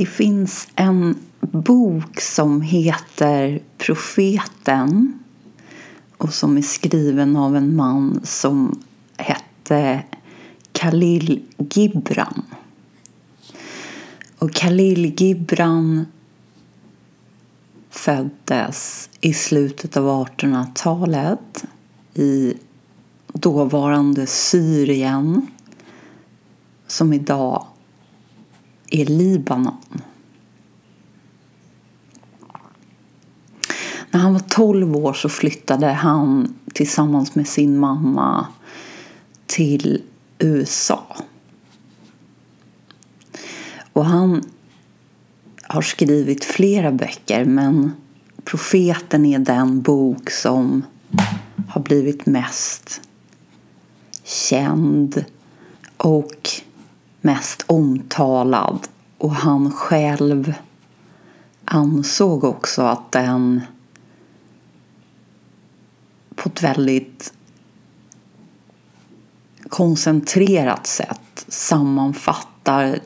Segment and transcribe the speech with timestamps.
[0.00, 5.18] det finns en bok som heter Profeten
[6.16, 8.82] och som är skriven av en man som
[9.16, 10.02] hette
[10.72, 12.42] Khalil Gibran.
[14.38, 16.06] Och Khalil Gibran
[17.90, 21.64] föddes i slutet av 1800-talet
[22.14, 22.54] i
[23.32, 25.46] dåvarande Syrien
[26.86, 27.66] som idag
[28.90, 30.02] är Libanon.
[34.10, 38.46] När han var 12 år så flyttade han tillsammans med sin mamma
[39.46, 40.02] till
[40.38, 41.16] USA.
[43.92, 44.42] Och han
[45.62, 47.92] har skrivit flera böcker men
[48.44, 50.82] Profeten är den bok som
[51.68, 53.00] har blivit mest
[54.24, 55.24] känd
[55.96, 56.50] och
[57.20, 58.88] mest omtalad.
[59.18, 60.54] Och han själv
[61.64, 63.60] ansåg också att den
[66.34, 67.32] på ett väldigt
[69.68, 73.00] koncentrerat sätt sammanfattar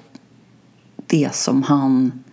[0.97, 2.25] det som han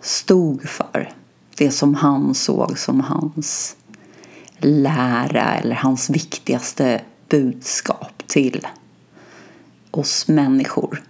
[0.00, 1.12] stod för.
[1.56, 3.76] Det som han såg som hans
[4.58, 8.66] lära eller hans viktigaste budskap till
[9.90, 11.02] oss människor.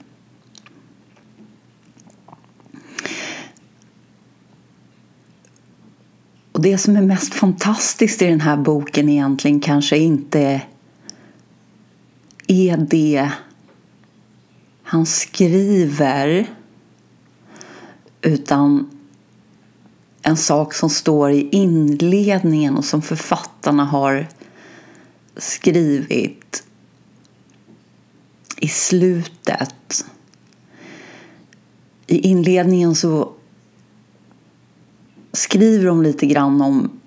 [6.53, 10.62] Och det som är mest fantastiskt i den här boken egentligen kanske inte
[12.47, 13.31] är det
[14.83, 16.47] han skriver
[18.23, 18.91] utan
[20.23, 24.28] en sak som står i inledningen och som författarna har
[25.36, 26.64] skrivit
[28.71, 30.05] slutet.
[32.07, 33.33] I inledningen så
[35.33, 37.01] skriver de lite grann om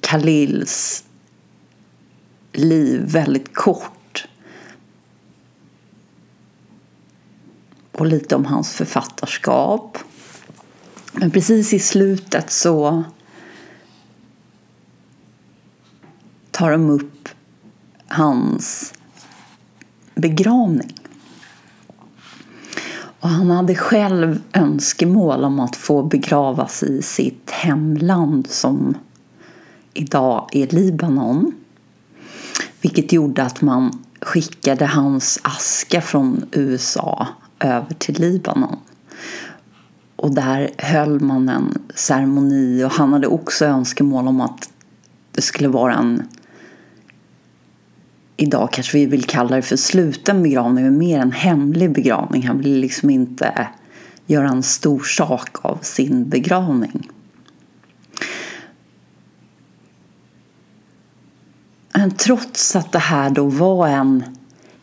[0.00, 1.04] Khalils
[2.52, 4.28] liv väldigt kort.
[7.92, 9.98] Och lite om hans författarskap.
[11.12, 13.04] Men precis i slutet så
[16.50, 17.28] tar de upp
[18.08, 18.94] hans
[20.14, 20.94] begravning.
[23.20, 28.96] Och han hade själv önskemål om att få begravas i sitt hemland som
[29.94, 31.52] idag är Libanon.
[32.80, 37.28] Vilket gjorde att man skickade hans aska från USA
[37.60, 38.76] över till Libanon.
[40.16, 44.70] Och där höll man en ceremoni och han hade också önskemål om att
[45.32, 46.22] det skulle vara en
[48.36, 52.46] idag kanske vi vill kalla det för sluten begravning men mer en hemlig begravning.
[52.46, 53.68] Han vill liksom inte
[54.26, 57.10] göra en stor sak av sin begravning.
[61.92, 64.24] Men trots att det här då var en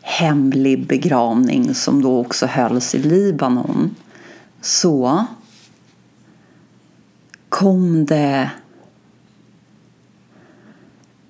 [0.00, 3.94] hemlig begravning som då också hölls i Libanon
[4.60, 5.26] så
[7.48, 8.50] kom det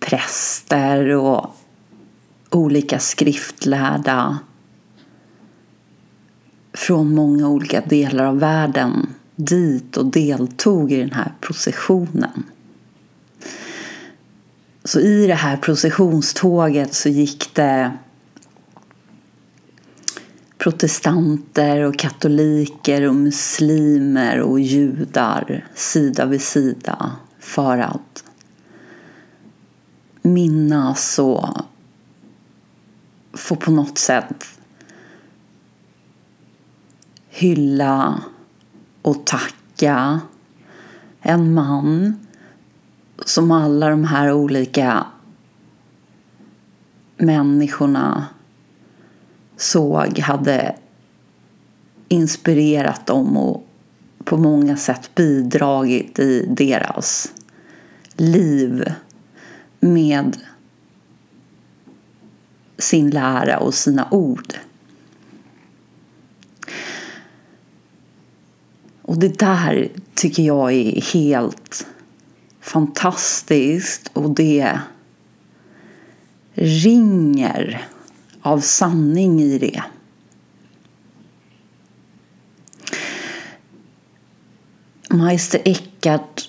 [0.01, 1.57] präster och
[2.53, 4.39] olika skriftlärda
[6.73, 12.45] från många olika delar av världen dit och deltog i den här processionen.
[14.85, 17.93] Så i det här processionståget så gick det
[20.59, 28.25] protestanter och katoliker och muslimer och judar sida vid sida för att
[30.23, 31.49] minnas och
[33.53, 34.45] får på något sätt
[37.29, 38.23] hylla
[39.03, 40.21] och tacka
[41.21, 42.17] en man
[43.27, 45.07] som alla de här olika
[47.17, 48.27] människorna
[49.57, 50.77] såg hade
[52.09, 53.67] inspirerat dem och
[54.25, 57.33] på många sätt bidragit i deras
[58.17, 58.93] liv
[59.81, 60.37] med
[62.83, 64.55] sin lära och sina ord.
[69.03, 71.87] Och det där tycker jag är helt
[72.61, 74.81] fantastiskt och det
[76.55, 77.89] ringer
[78.43, 79.83] av sanning i det.
[85.09, 86.49] Meister Eckhart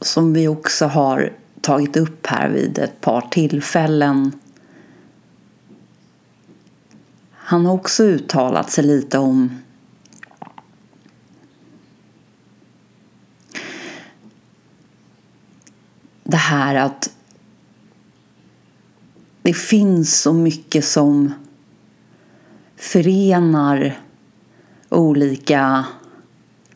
[0.00, 1.32] som vi också har
[1.66, 4.32] tagit upp här vid ett par tillfällen.
[7.48, 9.50] han har också uttalat sig lite om
[16.24, 17.10] det här att
[19.42, 21.32] det finns så mycket som
[22.76, 24.00] förenar
[24.88, 25.84] olika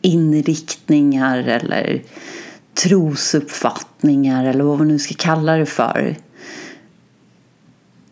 [0.01, 2.03] inriktningar eller
[2.73, 6.15] trosuppfattningar eller vad vi nu ska kalla det för.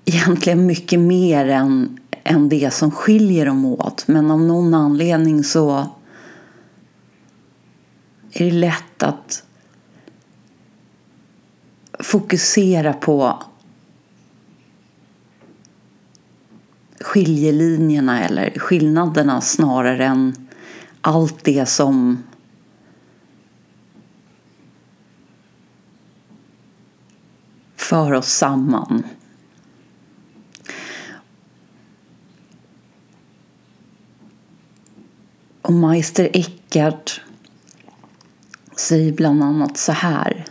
[0.05, 4.07] Egentligen mycket mer än, än det som skiljer dem åt.
[4.07, 5.87] Men av någon anledning så
[8.31, 9.43] är det lätt att
[11.99, 13.43] fokusera på
[17.01, 20.47] skiljelinjerna eller skillnaderna snarare än
[21.01, 22.23] allt det som
[27.89, 29.03] för oss samman.
[35.61, 37.21] Och Meister Eckhart
[38.75, 40.45] säger bland annat så här.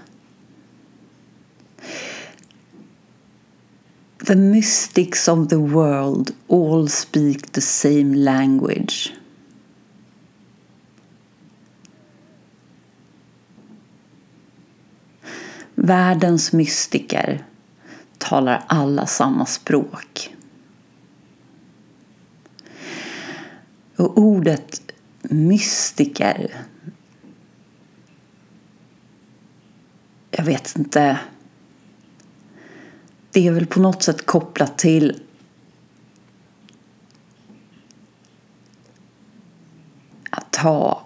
[4.27, 9.18] The mystics of the world all speak the same language.
[15.89, 17.45] Världens mystiker
[18.19, 20.37] talar alla samma språk.
[23.97, 24.81] Och ordet
[25.23, 26.65] mystiker
[30.31, 31.19] jag vet inte
[33.31, 35.23] det är väl på något sätt kopplat till
[40.31, 41.05] att ha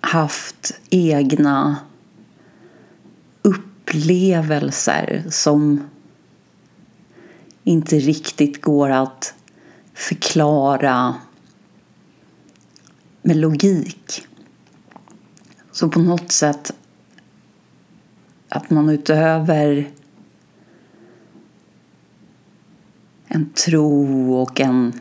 [0.00, 1.76] haft egna
[3.90, 5.88] upplevelser som
[7.64, 9.34] inte riktigt går att
[9.94, 11.14] förklara
[13.22, 14.26] med logik.
[15.72, 16.72] Så på något sätt
[18.48, 19.90] att man utöver
[23.26, 25.00] en tro och en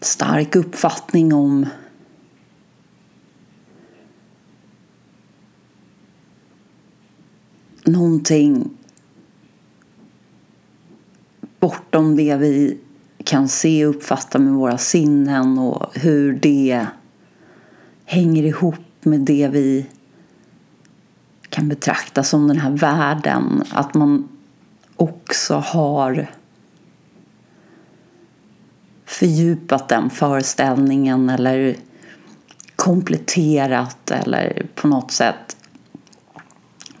[0.00, 1.66] stark uppfattning om
[7.84, 8.70] någonting
[11.60, 12.78] bortom det vi
[13.24, 16.86] kan se och uppfatta med våra sinnen och hur det
[18.04, 19.86] hänger ihop med det vi
[21.48, 23.64] kan betrakta som den här världen.
[23.70, 24.28] Att man
[24.96, 26.30] också har
[29.04, 31.76] fördjupat den föreställningen eller
[32.76, 35.56] kompletterat eller på något sätt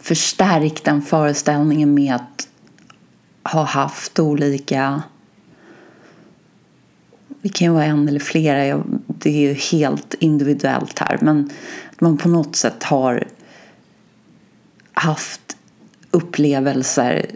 [0.02, 2.48] förstärkt den föreställningen med att
[3.52, 5.02] ha haft olika
[7.42, 11.50] det kan ju vara en eller flera, det är ju helt individuellt här men
[11.92, 13.28] att man på något sätt har
[14.92, 15.56] haft
[16.10, 17.26] upplevelser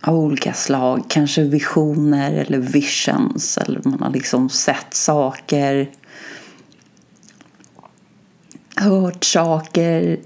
[0.00, 1.04] av olika slag.
[1.08, 3.58] Kanske visioner eller visions.
[3.58, 5.90] Eller man har liksom sett saker.
[8.80, 10.20] Hört saker.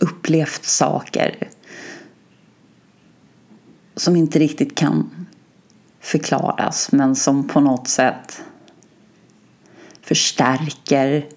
[0.00, 1.48] Upplevt saker.
[3.94, 5.26] Som inte riktigt kan
[6.00, 8.42] förklaras men som på något sätt
[10.00, 11.28] förstärker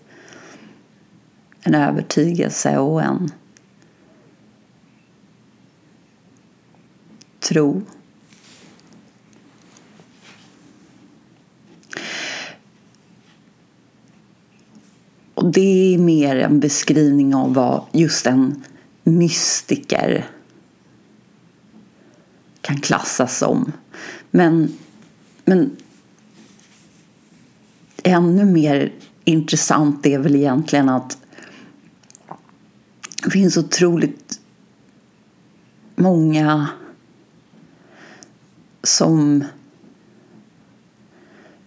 [1.61, 3.31] en övertygelse och en
[7.39, 7.81] tro.
[15.45, 18.63] Och det är mer en beskrivning av vad just en
[19.03, 20.29] mystiker
[22.61, 23.71] kan klassas som.
[24.31, 24.77] Men,
[25.45, 25.75] men
[28.03, 31.17] ännu mer intressant är väl egentligen att
[33.23, 34.39] det finns otroligt
[35.95, 36.67] många
[38.83, 39.43] som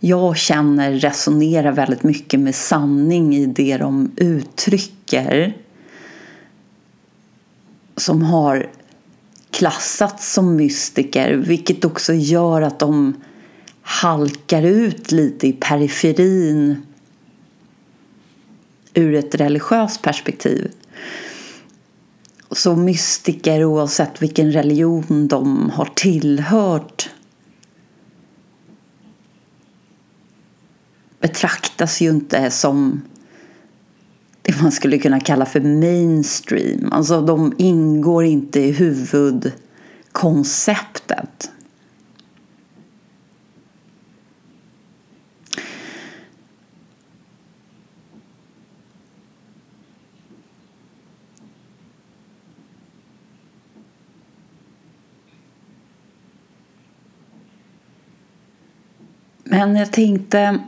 [0.00, 5.56] jag känner resonerar väldigt mycket med sanning i det de uttrycker
[7.96, 8.70] som har
[9.50, 13.14] klassats som mystiker vilket också gör att de
[13.82, 16.82] halkar ut lite i periferin
[18.94, 20.70] ur ett religiöst perspektiv.
[22.50, 27.10] Så mystiker, oavsett vilken religion de har tillhört
[31.20, 33.02] betraktas ju inte som
[34.42, 36.92] det man skulle kunna kalla för mainstream.
[36.92, 41.50] Alltså de ingår inte i huvudkonceptet.
[59.50, 60.58] Men jag tänkte,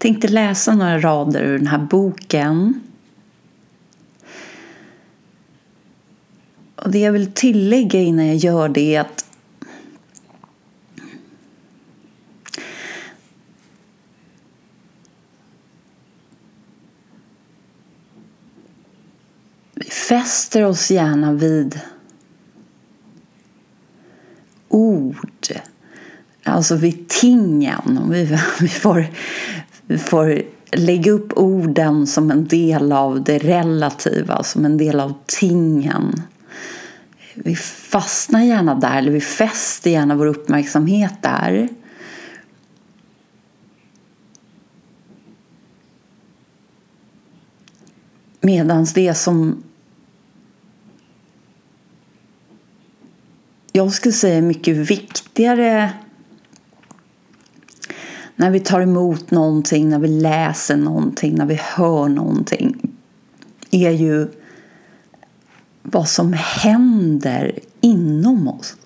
[0.00, 2.80] tänkte läsa några rader ur den här boken.
[6.76, 9.24] Och det jag vill tillägga innan jag gör det är att
[19.74, 21.80] vi fäster oss gärna vid
[24.68, 25.30] ord
[26.44, 28.10] alltså vid tingen.
[28.10, 29.06] Vi, vi, får,
[29.98, 30.42] får
[30.72, 36.22] lägga upp orden som en del av det relativa, som en del av tingen.
[37.34, 41.68] Vi fastnar gärna där, eller vi fäster gärna vår uppmärksamhet där.
[48.40, 49.62] Medan det som
[53.72, 55.92] jag skulle säga är mycket viktigare
[58.40, 62.90] när vi tar emot någonting, när vi läser någonting, när vi hör någonting
[63.70, 64.28] är ju
[65.82, 68.76] vad som händer inom oss.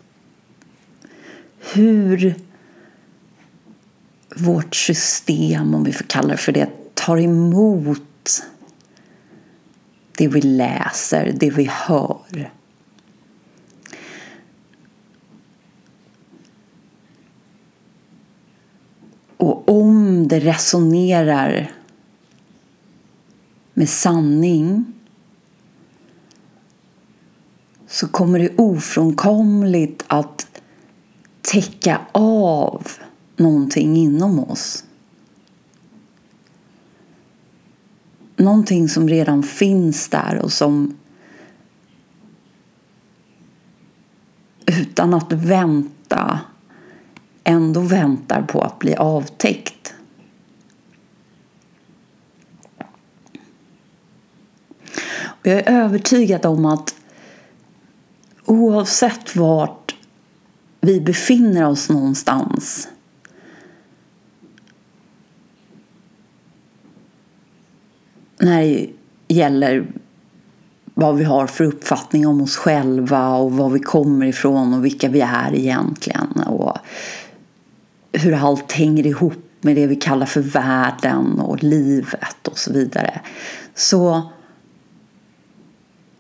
[1.75, 2.35] Hur
[4.37, 8.43] vårt system, om vi får kalla det för det, tar emot
[10.19, 12.51] det vi läser, det vi hör.
[19.45, 21.73] Och om det resonerar
[23.75, 24.85] med sanning
[27.87, 30.61] så kommer det ofrånkomligt att
[31.41, 32.89] täcka av
[33.37, 34.85] någonting inom oss.
[38.37, 40.97] Någonting som redan finns där och som
[44.67, 46.41] utan att vänta
[47.45, 49.95] ändå väntar på att bli avtäckt.
[55.23, 56.95] Och jag är övertygad om att
[58.45, 59.95] oavsett vart
[60.81, 62.89] vi befinner oss någonstans
[68.39, 68.89] när det
[69.29, 69.87] gäller
[70.95, 75.09] vad vi har för uppfattning om oss själva och var vi kommer ifrån och vilka
[75.09, 76.31] vi är egentligen.
[76.47, 76.79] Och
[78.15, 83.21] hur allt hänger ihop med det vi kallar för världen och livet och så vidare.
[83.75, 84.31] Så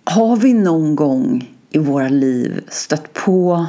[0.04, 3.66] har vi någon gång i våra liv stött på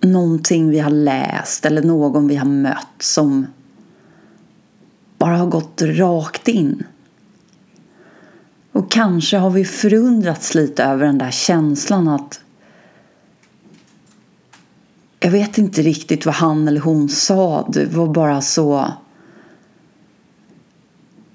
[0.00, 3.46] någonting vi har läst eller någon vi har mött som
[5.18, 6.84] bara har gått rakt in.
[8.72, 12.40] Och kanske har vi förundrats lite över den där känslan att
[15.28, 17.68] jag vet inte riktigt vad han eller hon sa.
[17.68, 18.92] Det var bara så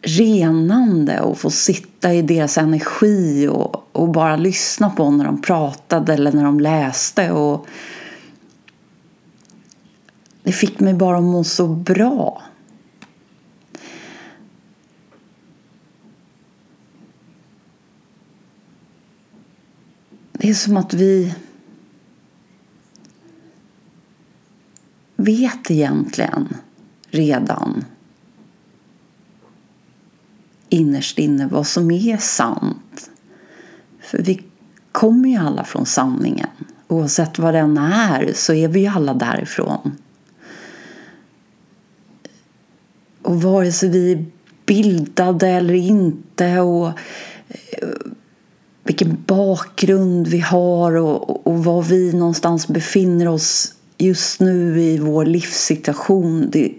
[0.02, 6.14] renande att få sitta i deras energi och, och bara lyssna på när de pratade
[6.14, 7.32] eller när de läste.
[7.32, 7.68] Och
[10.44, 12.42] det fick mig bara att må så bra.
[20.32, 21.34] Det är som att vi
[25.26, 26.58] vet egentligen
[27.10, 27.86] redan
[30.70, 33.10] innerst inne vad som är sant.
[34.02, 34.44] För vi
[34.92, 36.50] kommer ju alla från sanningen.
[36.88, 39.98] Oavsett vad den är så är vi ju alla därifrån.
[43.22, 44.26] Och vare sig vi är
[44.66, 47.90] bildade eller inte och eh,
[48.84, 55.26] vilken bakgrund vi har och, och var vi någonstans befinner oss just nu i vår
[55.26, 56.50] livssituation.
[56.52, 56.74] Det,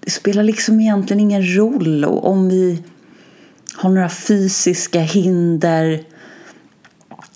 [0.00, 2.82] det spelar liksom egentligen ingen roll och om vi
[3.74, 6.04] har några fysiska hinder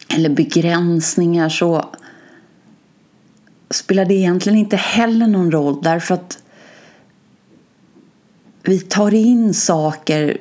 [0.08, 1.90] eller begränsningar så
[3.70, 6.38] spelar det egentligen inte heller någon roll därför att
[8.62, 10.38] vi tar in saker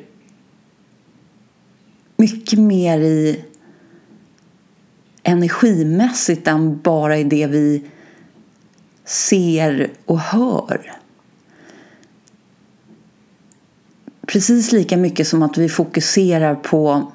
[2.18, 3.46] mycket mer i
[5.24, 7.84] energimässigt än bara i det vi
[9.06, 10.94] ser och hör.
[14.34, 17.12] precis lika mycket som att vi fokuserar på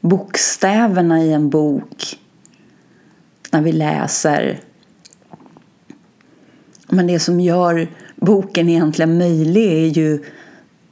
[0.00, 2.18] bokstäverna i en bok
[3.50, 4.60] när vi läser.
[6.88, 10.24] Men det som gör boken egentligen möjlig är ju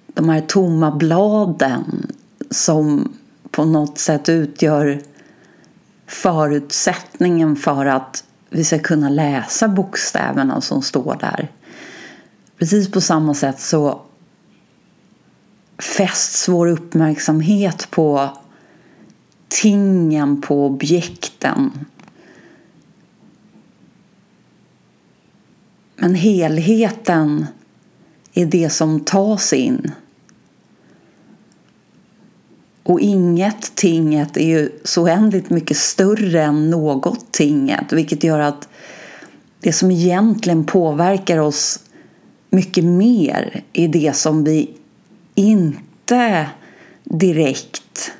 [0.06, 2.12] de här tomma bladen
[2.50, 3.12] som
[3.50, 5.00] på något sätt utgör
[6.12, 11.48] förutsättningen för att vi ska kunna läsa bokstäverna som står där.
[12.58, 14.00] Precis på samma sätt så
[15.78, 18.30] fästs vår uppmärksamhet på
[19.48, 21.86] tingen, på objekten.
[25.96, 27.46] Men helheten
[28.34, 29.92] är det som tas in.
[32.82, 38.68] Och inget tinget är ju så oändligt mycket större än något tinget vilket gör att
[39.60, 41.80] det som egentligen påverkar oss
[42.50, 44.70] mycket mer är det som vi
[45.34, 46.50] inte
[47.04, 48.12] direkt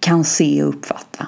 [0.00, 1.26] kan se och uppfatta.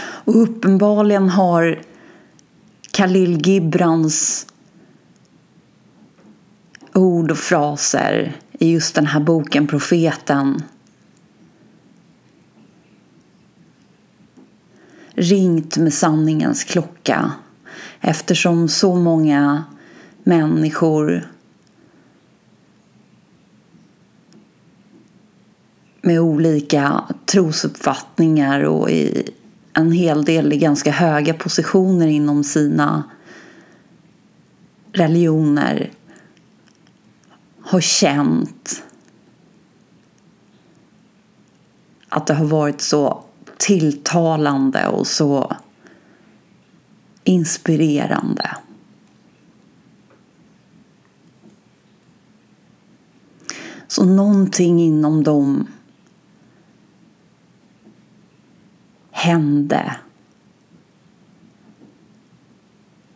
[0.00, 1.82] Och uppenbarligen har
[2.90, 4.46] Khalil Gibrans
[6.94, 10.62] ord och fraser i just den här boken Profeten.
[15.14, 17.32] Ringt med sanningens klocka
[18.00, 19.64] eftersom så många
[20.22, 21.30] människor
[26.02, 29.30] med olika trosuppfattningar och i
[29.72, 33.04] en hel del i ganska höga positioner inom sina
[34.92, 35.90] religioner
[37.70, 38.84] har känt
[42.08, 43.24] att det har varit så
[43.58, 45.56] tilltalande och så
[47.24, 48.56] inspirerande.
[53.88, 55.66] Så någonting inom dem
[59.10, 59.96] hände.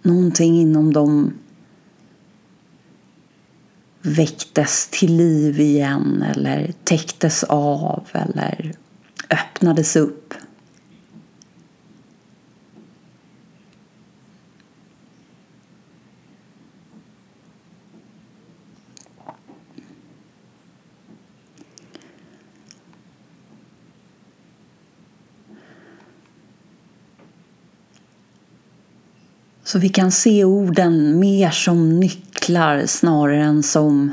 [0.03, 1.33] Någonting inom dem
[4.07, 8.73] väcktes till liv igen eller täcktes av eller
[9.31, 10.35] öppnades upp.
[29.65, 32.24] Så vi kan se orden mer som nycklar
[32.87, 34.11] snarare än som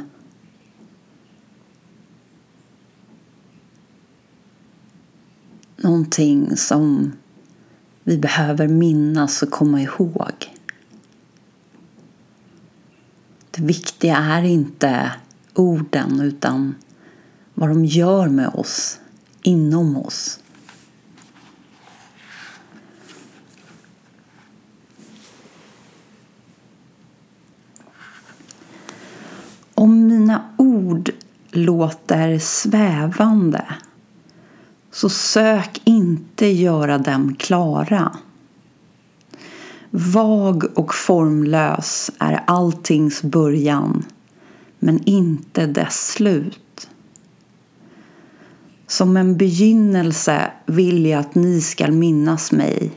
[5.78, 7.12] någonting som
[8.04, 10.52] vi behöver minnas och komma ihåg.
[13.52, 15.12] Det viktiga är inte
[15.54, 16.76] orden utan
[17.54, 19.00] vad de gör med oss,
[19.41, 20.39] inom oss.
[29.74, 31.10] Om mina ord
[31.52, 33.65] låter svävande
[34.91, 38.17] så sök inte göra dem klara.
[39.89, 44.06] Vag och formlös är alltings början
[44.80, 46.89] men inte dess slut.
[48.88, 52.91] Som en begynnelse vill jag att ni skall minnas mig.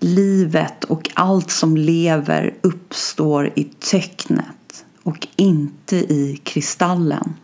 [0.00, 4.59] Livet och allt som lever uppstår i töcknet
[5.02, 7.34] och inte i kristallen.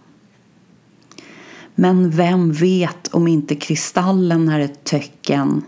[1.74, 5.62] Men vem vet om inte kristallen är ett töcken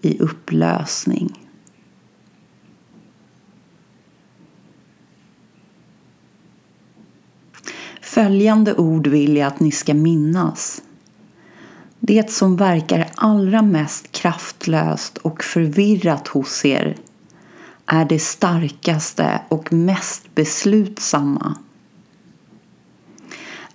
[0.00, 1.38] i upplösning.
[8.00, 10.82] Följande ord vill jag att ni ska minnas.
[12.00, 16.96] Det som verkar allra mest kraftlöst och förvirrat hos er
[17.86, 21.56] är det starkaste och mest beslutsamma.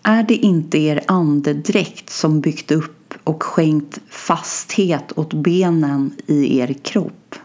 [0.04, 6.74] Är det inte er andedräkt som byggt upp och skänkt fasthet åt benen i er
[6.74, 7.36] kropp?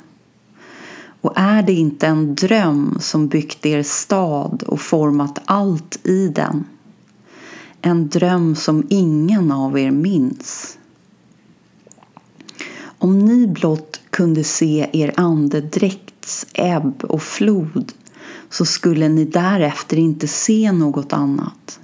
[1.21, 6.65] Och är det inte en dröm som byggt er stad och format allt i den?
[7.81, 10.79] En dröm som ingen av er minns.
[12.85, 17.93] Om ni blott kunde se er andedräkt andedräkts ebb och flod
[18.51, 21.81] så skulle ni därefter inte se något annat.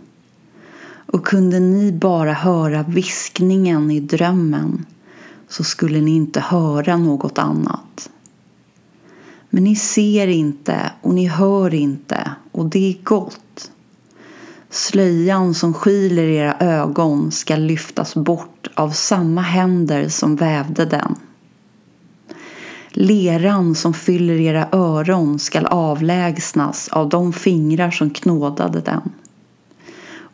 [1.12, 4.86] Och kunde ni bara höra viskningen i drömmen
[5.48, 8.10] så skulle ni inte höra något annat.
[9.50, 13.70] Men ni ser inte och ni hör inte och det är gott.
[14.70, 21.14] Slöjan som skyler era ögon ska lyftas bort av samma händer som vävde den.
[23.00, 29.00] Leran som fyller era öron skall avlägsnas av de fingrar som knådade den.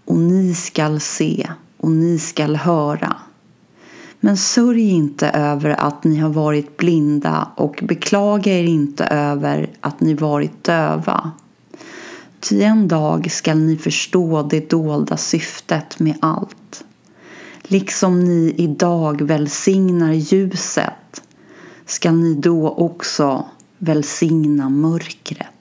[0.05, 3.17] Och ni skall se och ni skall höra.
[4.21, 10.01] Men sörj inte över att ni har varit blinda och beklaga er inte över att
[10.01, 11.31] ni varit döva.
[12.41, 16.85] Ty en dag skall ni förstå det dolda syftet med allt.
[17.63, 21.24] Liksom ni idag välsignar ljuset
[21.87, 23.45] skall ni då också
[23.79, 25.54] välsigna mörkret.